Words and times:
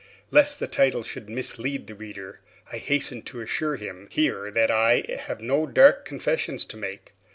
Lest 0.31 0.59
the 0.59 0.65
title 0.65 1.03
should 1.03 1.29
mislead 1.29 1.85
the 1.85 1.93
reader, 1.93 2.39
I 2.73 2.77
hasten 2.77 3.21
to 3.21 3.39
assure 3.39 3.75
him 3.75 4.07
here 4.09 4.49
that 4.49 4.71
I 4.71 5.03
have 5.27 5.41
no 5.41 5.67
dark 5.67 6.05
confessions 6.05 6.65
to 6.65 6.75
make. 6.77 7.13